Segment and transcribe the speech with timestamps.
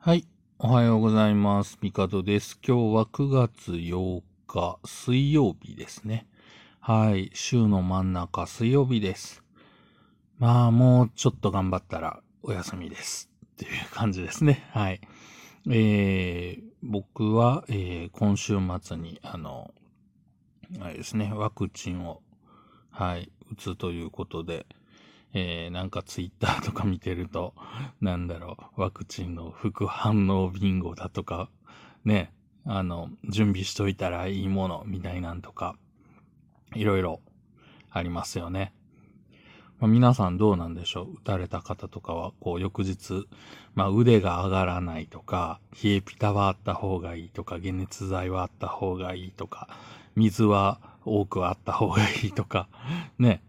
[0.00, 0.28] はい。
[0.60, 1.76] おはようございます。
[1.82, 2.56] ミカドです。
[2.64, 6.28] 今日は9月8日水曜日ですね。
[6.78, 7.32] はい。
[7.34, 9.42] 週の真ん中水曜日です。
[10.38, 13.28] まあ、もうちょっと頑張ったらお休みです。
[13.44, 14.68] っていう感じですね。
[14.70, 15.00] はい。
[15.68, 19.74] えー、僕は、えー、今週末に、あの、
[20.80, 22.22] あれですね、ワクチンを、
[22.90, 24.64] はい、打つということで、
[25.34, 27.54] えー、なんかツイッターとか見てると、
[28.00, 31.50] なんだろう、ワクチンの副反応ビンゴだとか、
[32.04, 32.32] ね、
[32.64, 35.76] あの、準備しといたらいいものみたいなんとか、
[36.74, 37.20] いろいろ
[37.90, 38.72] ありますよね。
[39.78, 41.12] まあ、皆さんどうなんでしょう？
[41.18, 43.26] 打たれた方とかは、こう、翌日、
[43.74, 49.68] まあ、腕が上がらないとか、冷えピタはあった方がいいとか、解熱剤はあった方がいいとか、
[50.16, 52.68] 水は多くあった方がいいとか、
[53.18, 53.40] ね、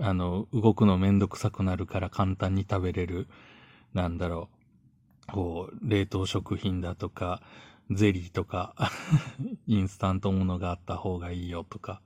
[0.00, 3.28] あの、動くのめんどくさくなるから簡単に食べれる、
[3.92, 4.48] なんだろ
[5.28, 7.42] う、こう、冷凍食品だとか、
[7.90, 8.74] ゼリーとか、
[9.66, 12.00] インスタントものがあった方がいいよとか、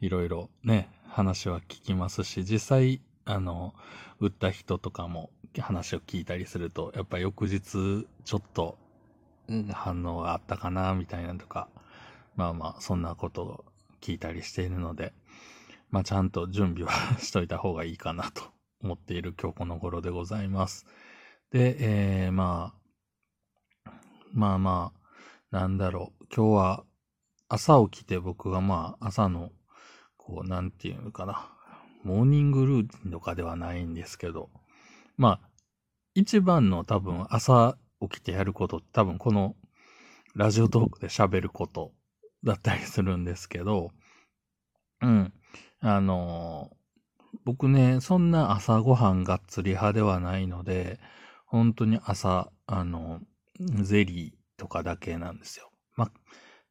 [0.00, 3.74] いろいろね、話は聞きますし、実際、あの、
[4.20, 8.78] 売った人とかも話を聞いたりすると、やっぱ翌日、ちょっと、
[9.46, 9.66] うん。
[9.68, 11.68] 反応があったかな、みたいなとか、
[12.36, 13.64] まあまあ、そんなことを
[14.00, 15.12] 聞いたりしているので、
[15.94, 16.92] まあちゃんと準備は
[17.22, 18.42] しといた方がいいかなと
[18.82, 20.86] 思っている今日この頃でございます。
[21.52, 21.76] で、
[22.24, 22.74] えー、ま
[23.84, 23.92] あ、
[24.32, 24.92] まあま
[25.52, 26.24] あ、なんだろう。
[26.34, 26.84] 今日は
[27.46, 29.52] 朝起きて僕がまあ朝の、
[30.16, 31.48] こう、なんていうのかな。
[32.02, 34.50] モーニングルーティンとかではないんですけど、
[35.16, 35.48] まあ、
[36.16, 39.54] 一番の多分朝起きてやることって多分この
[40.34, 41.92] ラジオトークで喋ること
[42.42, 43.92] だったりするんですけど、
[45.00, 45.32] うん。
[45.86, 46.70] あの
[47.44, 50.98] 僕ね、そんな朝ごはんがっつり派ではないので、
[51.44, 53.20] 本当に朝、あの、
[53.60, 55.70] ゼリーとかだけなんですよ。
[55.94, 56.10] ま、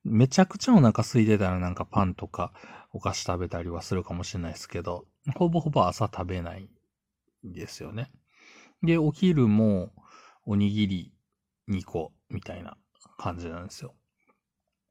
[0.04, 2.54] めちゃくちゃお腹空いてたらなんかパンとか
[2.92, 5.06] お菓子食べたりはするかもしれないですけど、
[5.36, 6.68] ほぼほぼ朝食べない
[7.48, 8.12] んですよね。
[8.82, 9.94] で、お昼も
[10.48, 11.14] おにぎり
[11.68, 12.78] 2個みたいな
[13.20, 13.94] 感じなんですよ。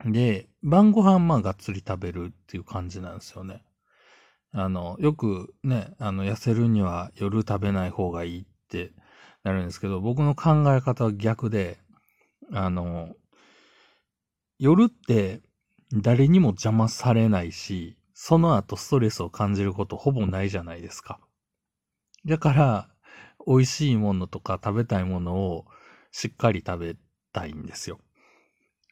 [0.04, 3.64] で、晩ご飯まあがっつり食べるっていう感じなんですよね。
[4.52, 8.92] あの、よくね、あの、痩せるには夜食べない方がいいって
[9.44, 11.78] なるんですけど、僕の考え方は逆で、
[12.52, 13.14] あの、
[14.58, 15.40] 夜って
[15.92, 21.18] 誰にも邪魔されないし、その後ストレスを感じることほぼないじゃないですか。
[22.26, 22.88] だから、
[23.46, 25.66] 美味しいものとか食べたいものを
[26.12, 26.96] しっかり食べ
[27.32, 27.98] たいんですよ。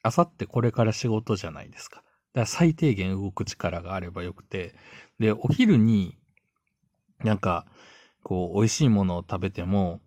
[0.03, 2.03] 朝ってこれから仕事じゃないですか。
[2.33, 4.75] だ最低限動く力があればよくて、
[5.19, 6.17] で、お昼に、
[7.25, 7.67] なんか、
[8.23, 10.01] こう、美味しいものを食べても、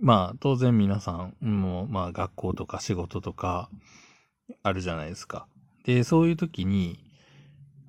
[0.00, 3.70] まあ、当然皆さん、も、まあ、学校とか仕事とか、
[4.62, 5.46] あるじゃないですか。
[5.84, 6.98] で、そういう時に、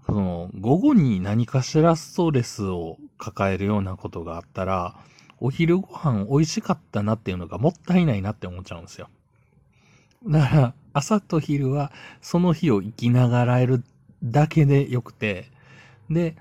[0.06, 4.96] その、午後に何かしらストレスを抱えるようなことがあったら、
[5.40, 9.10] お昼ご飯美味しかったなっていうのがもったいないなって思っちゃうんですよ。
[10.28, 11.92] だから、朝と昼は
[12.22, 13.84] その日を生きながらえる
[14.24, 15.52] だけでよくて、
[16.10, 16.36] で、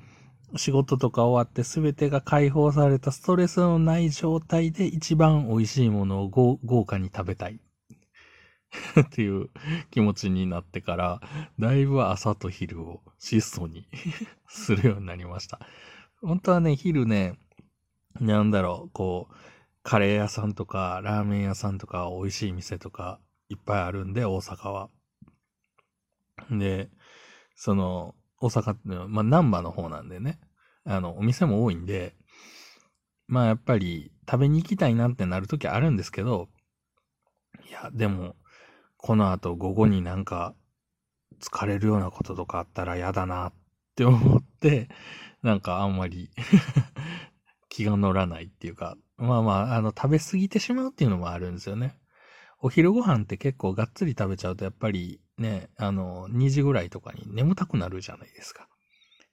[0.56, 7.60] 仕事とか終わって全てが解放されたストレスのない状態で一番美味しいものを豪豪華に食べたい。
[9.00, 9.48] っていう
[9.90, 11.20] 気持ちになってから、
[11.58, 13.86] だいぶ朝と昼を質素に
[14.46, 15.60] するようになりました。
[16.20, 17.38] 本当はね、昼ね、
[18.20, 19.34] なんだろう、こう、
[19.82, 24.90] カレー屋さんとか、ラーメン屋さんとか、美味しい店とか、いっぱいあるんで、大阪は。
[26.50, 26.90] で、
[27.56, 30.38] その、大阪っていうのは、まあ、南波の方なんでね、
[30.84, 32.14] あの、お店も多いんで、
[33.26, 36.48] まあ、やっぱり、食べに行きたいなってなるときあるんですけど、
[37.68, 38.36] いや、でも、
[38.96, 40.54] この後午後になんか、
[41.40, 43.52] 疲れるようなこととかあったら嫌だなっ
[43.94, 44.88] て思って、
[45.42, 46.30] なんかあんまり
[47.68, 51.98] 気が乗らないっていうか、まあまあ、あの、食べ過ぎてしまうっていうのもあるんですよね。
[52.60, 58.68] お昼ご飯って結構がっつり食べちゃうとやっぱりね、あの、2時ぐらいとかに眠たくなるじゃないですか。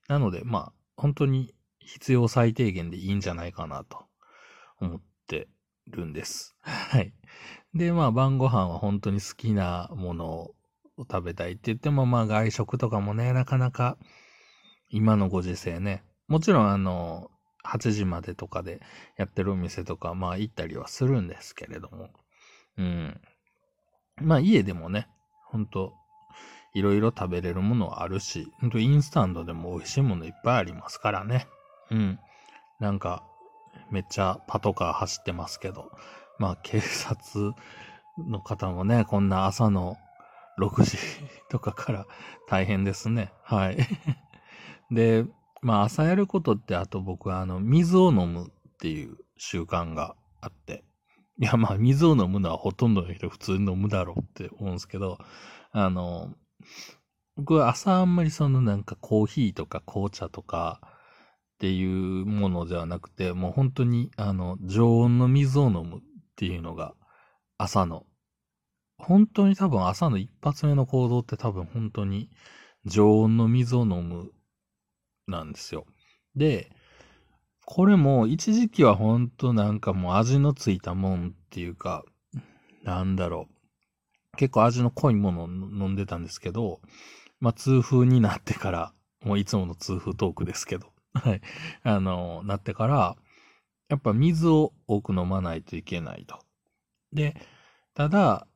[0.07, 4.05] なので、まあ、本当に必要最低限でいいんじゃないかなと
[4.79, 5.47] 思って
[5.87, 6.55] るんです。
[6.61, 7.13] はい。
[7.73, 10.55] で、まあ、晩ご飯は本当に好きなものを
[10.99, 13.97] 食べたいって言っても、まあ、外食とかもね、なかなか
[14.89, 17.31] 今のご時世ね、もちろんあの、
[17.63, 18.81] 8時までとかで
[19.17, 22.09] やってるお店とか、まあ行ったりはするんですけれども、
[22.77, 23.21] うん。
[24.21, 25.07] まあ家でもね、
[25.45, 25.93] ほんと、
[26.73, 31.47] いろいろ食べれるものはあるし、ほんとインスタントでも美味しいものいっぱいありますからね。
[31.89, 32.19] うん。
[32.79, 33.23] なんか、
[33.89, 35.91] めっちゃパトカー走ってますけど、
[36.37, 37.53] まあ警察
[38.17, 39.97] の方もね、こんな朝の
[40.59, 40.97] 6時
[41.49, 42.05] とかから
[42.47, 43.31] 大変ですね。
[43.43, 43.77] はい。
[44.91, 45.25] で、
[45.61, 50.83] まあ朝やることってあと僕はあの水を飲むっていう習慣があって。
[51.37, 55.17] いやまあ水を飲むのはほとんどの人普通に飲むだろうって思うんですけど、
[55.71, 56.33] あの、
[57.35, 60.87] 僕は朝あんまりそのなんかコーヒーとか紅茶とかっ
[61.59, 66.01] ていうものではなくて、もう本当にあの常温の水を飲むっ
[66.37, 66.95] ていうのが
[67.57, 68.05] 朝の、
[68.97, 72.29] 本当に多分朝の一発目の行動って多分本当に
[72.85, 74.31] 常温の水を飲む
[75.27, 75.85] なんですよ。
[76.35, 76.71] で、
[77.65, 82.05] これも一時期は本当なんかもう味のついたもんっていうか、
[82.83, 83.47] なんだろ
[84.33, 84.37] う。
[84.37, 86.81] 結構味の濃いものを飲んでたんですけど、
[87.39, 91.41] まあ痛風になってから、もういつもの痛風トークですけど、 はい。
[91.83, 93.15] あの、なってから、
[93.89, 96.39] やっぱ水を多く飲まないといけないと。
[97.13, 97.35] で、
[97.93, 98.47] ただ、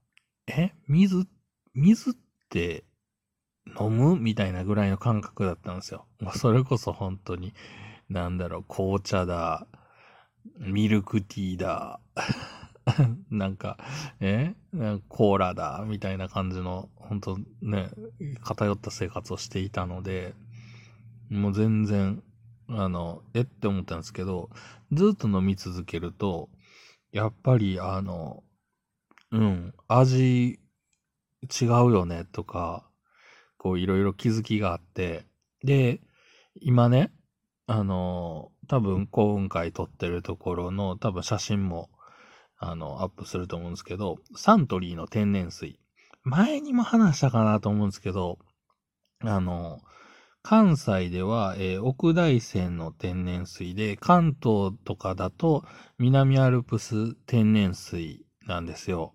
[0.48, 1.28] え、水、
[1.74, 2.14] 水っ
[2.50, 2.84] て
[3.80, 4.20] 飲む？
[4.20, 6.06] みたいなぐらいの感覚だったんですよ。
[6.20, 7.54] もうそれこそ本当に、
[8.10, 9.68] なんだろう、紅茶だ、
[10.58, 12.00] ミルクティーだ、
[13.30, 13.78] なんか、
[14.20, 14.56] え？
[15.08, 17.92] コーラだ、みたいな感じの、本当ね、
[18.42, 20.34] 偏った生活をしていたので、
[21.30, 22.24] もう全然、
[22.70, 23.42] あの、え？
[23.42, 24.50] って思ったんですけど、
[24.92, 26.50] ずっと飲み続けると、
[27.12, 28.44] やっぱり、あの、
[29.32, 30.60] うん、味
[31.62, 32.90] 違うよね、とか、
[33.58, 35.26] こういろいろ気づきがあって、
[35.64, 36.02] で、
[36.56, 37.12] 今ね、
[37.72, 41.92] あの、多分今回撮ってるところの多分写真も、
[42.58, 45.80] あの、アップすると思うんですけど、サントリーの天然水。
[46.24, 48.40] 前にも話したかなと思うんですけど、
[49.20, 49.82] あの、
[50.42, 55.64] 関西では、えー、奥大泉の天然水で、関東とかだと
[56.00, 59.14] 南アルプス天然水なんですよ。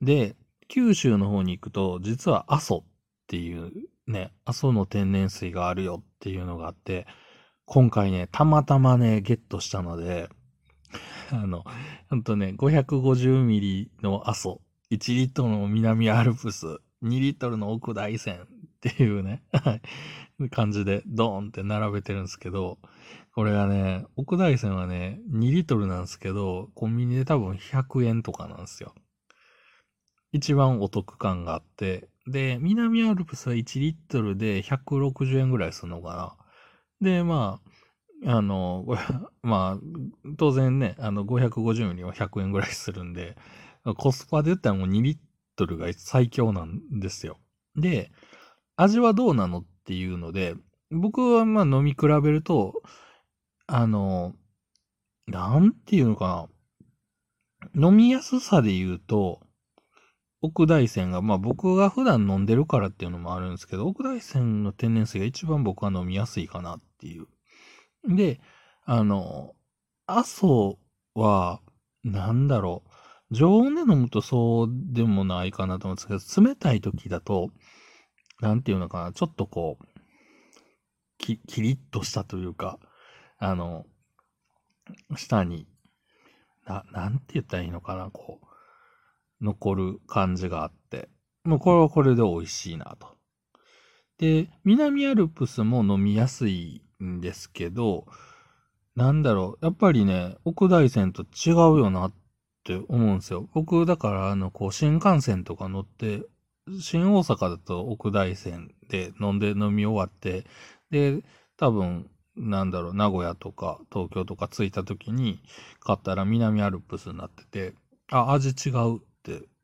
[0.00, 0.36] で、
[0.68, 2.90] 九州の方に行くと、実は阿蘇っ
[3.26, 3.72] ていう
[4.06, 7.06] ね、阿蘇の天然水があるよっていうのがあって、
[7.66, 10.28] 今回ね、たまたまね、ゲットしたので、
[11.32, 11.64] あの、
[12.10, 16.66] ほんとね、550ミリの阿蘇、1リットルの南アルプス、
[17.02, 18.46] 2リットルの奥大山っ
[18.80, 19.42] ていうね、
[20.50, 22.78] 感じでドーンって並べてるんですけど、
[23.34, 28.94] これがね、奥大山はね、2リットルなんですけど、コンビニで多分100円とかなんですよ。
[30.32, 36.43] 一番お得感があって、で、南アルプスは1リットルで160円ぐらいするのかな。
[37.04, 37.60] で、ま
[38.24, 38.84] あ、あの、
[39.42, 39.80] まあ、
[40.36, 43.36] 当然ね、あの、550ミリは100円ぐらいするんで、
[43.96, 45.18] コスパで言ったらもう2リッ
[45.56, 47.38] トルが最強なんですよ。
[47.76, 48.10] で、
[48.76, 50.56] 味はどうなのっていうので、
[50.90, 52.82] 僕はまあ飲み比べると、
[53.66, 54.34] あの、
[55.26, 56.48] なんていうのか
[57.74, 57.88] な。
[57.88, 59.40] 飲みやすさで言うと、
[60.44, 67.26] 奥大山が、まあ僕が普段飲んでるからっていうのもあるんですけど、奥大山の天然水が一番僕は飲みやすいかなっていう。
[68.14, 68.40] で、
[68.84, 69.54] あの、
[70.06, 70.78] 阿蘇
[71.14, 71.62] は、
[72.02, 72.82] なんだろ
[73.30, 77.48] う、常温で飲むとそうでもないかなと思うんですけど、冷たい時だと、
[78.40, 79.84] なんていうのかな、ちょっとこう、
[81.16, 82.78] き、キリッとしたというか、
[83.38, 83.86] あの、
[85.16, 85.66] 下に、
[86.66, 88.43] な、なんて言ったらいいのかな、こう、
[89.40, 91.08] 残る感じがあって、
[91.44, 93.08] もうこれはこれで美味しいなと。
[94.18, 98.06] で、南アルプスも飲みやすいんですけど、
[98.94, 102.12] なんだろう、やっぱりね、奥大山と違うよなっ
[102.62, 103.48] て思うんですよ。
[103.52, 106.22] 僕、だから、あの、こう、新幹線とか乗って、
[106.80, 110.46] 新大阪だと奥大山で飲んで飲み終わって、
[110.90, 111.24] で、
[111.56, 115.40] 多分、なんだろう、名古屋とか東京とか着いた時に
[115.80, 117.74] 買ったら南アルプスになってて、
[118.10, 119.00] あ、味違う、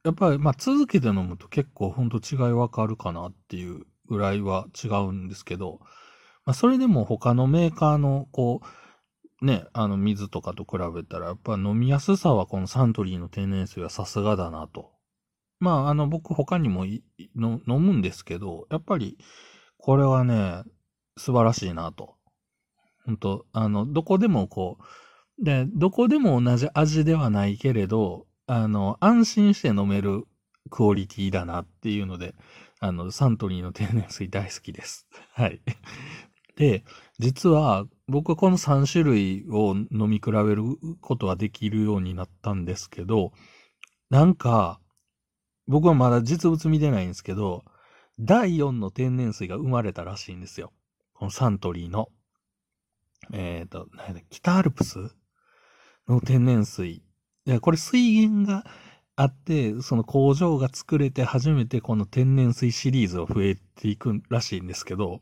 [0.04, 5.80] やっぱり、まあ、続けて飲むと結構ほんと違いわかるかなっていうぐらいは違うんですけど、
[6.44, 8.60] まあ、それでも他のメーカーの、こ
[9.42, 14.90] う、ね、あの、水とかと比べたら、やっぱ飲みやすさはこのサントリーの天然水はさすがだなと。
[15.60, 17.00] まあ、あの、僕他にも飲
[17.66, 19.18] むんですけど、やっぱり、
[19.78, 20.62] これはね、
[21.16, 22.16] 素晴らしいなと。
[23.04, 24.78] 本当あの、どこでもこ
[25.38, 30.24] う、で、どこでも同じ味ではないけれど、あの、安心して飲める
[30.70, 32.34] クオリティだなっていうので、
[32.80, 35.06] あの、サントリーの天然水大好きです。
[35.34, 35.62] はい。
[36.56, 36.84] で、
[37.20, 40.64] 実は僕はこの3種類を飲み比べる
[41.00, 43.32] ことはできるようになったんですけど、
[44.10, 44.80] なんか、
[45.68, 47.64] 僕はまだ実物見てないんですけど、
[48.18, 50.72] 第4の天然水が生まれたらしいんですよ。
[51.14, 52.08] このサントリーの。
[53.32, 53.88] えっ、ー、と、
[54.28, 55.14] 北アルプス
[56.08, 57.04] の天然水
[57.50, 58.64] いや、これ水源が、
[59.16, 65.20] あって、その工場が作れて初めてこの天然水シリーズを増えていくらしいんですけど、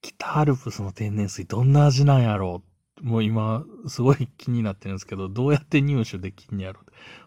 [0.00, 2.62] 北アルプスの天然水どんな味なんやろ？
[3.02, 6.80] うもう今、すごい気になってるんですけど、どうやって入手できんやろ？
[6.80, 6.84] う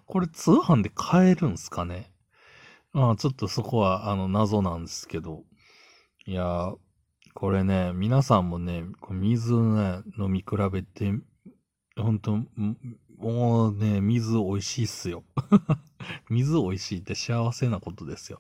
[0.07, 2.11] これ通販で買えるんすかね？
[2.91, 5.43] まあちょっとそこは、あの、謎なんですけど。
[6.25, 6.73] いや
[7.33, 11.13] これね、皆さんもね、水ね、飲み比べて、
[11.95, 12.39] ほんと、
[13.19, 15.23] もうね、水美味しいっすよ。
[16.29, 18.39] 水美味しいって幸せなことですよ。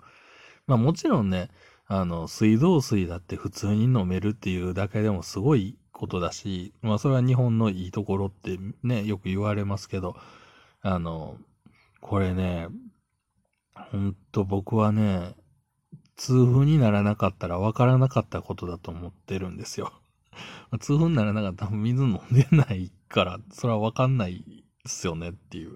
[0.67, 1.49] まあもちろんね、
[1.85, 10.15] あの、水道水だって普通に飲めるっていうだけでもすごいことだし、まあそれは日本のいいところってね、よく言われますけど、
[10.81, 11.37] あの、
[11.99, 12.69] これね、
[13.73, 15.35] ほんと僕はね、
[16.15, 19.91] 痛風にならなかったら分からなかったことだと思ってるんですよ。
[20.79, 25.75] 痛風にならなかったら水飲んでないから、それは分かんないすよねっていう。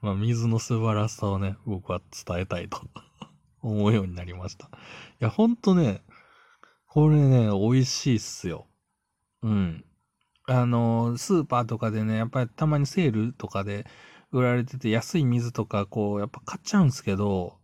[0.00, 2.80] まあ、水の素晴らしさをね、僕は伝えたいと
[3.62, 4.66] 思うようになりました。
[4.66, 4.70] い
[5.20, 6.02] や、ほんとね、
[6.86, 8.66] これね、美味しいっすよ。
[9.42, 9.84] うん。
[10.46, 13.86] あの、スーパーとかでね、やっぱりたまにセールとかで
[14.32, 17.58] 売られてて安い水とか、こう、やっぱ買っちゃうんすけど、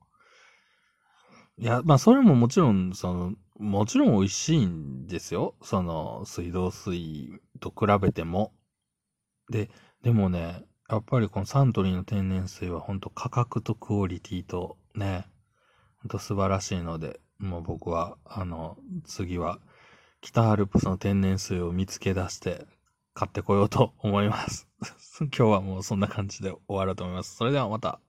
[1.59, 5.55] いや、まあ、それももちろん、その、もちろん美味しいんですよ。
[5.62, 8.52] その、水道水と比べても。
[9.50, 9.71] で、
[10.03, 15.26] でもね、やっぱりこのサントリーの天然水は本当価格とクオリティとね、
[16.03, 19.59] ほんと素晴らしいので、もう僕は、あの、次は
[20.21, 22.67] 北アルプスの天然水を見つけ出して
[23.15, 24.69] 買ってこようと思います。
[25.21, 27.37] 今日はもうそんな感じで終わろうと思います。
[27.37, 28.00] それではまた。